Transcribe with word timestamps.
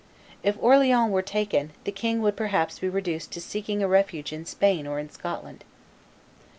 If 0.41 0.57
Orleans 0.59 1.11
were 1.11 1.21
taken, 1.21 1.73
the 1.83 1.91
king 1.91 2.23
would 2.23 2.35
perhaps 2.35 2.79
be 2.79 2.89
reduced 2.89 3.29
to 3.33 3.39
seeking 3.39 3.83
a 3.83 3.87
refuge 3.87 4.33
in 4.33 4.47
Spain 4.47 4.87
or 4.87 4.97
in 4.97 5.11
Scotland. 5.11 5.63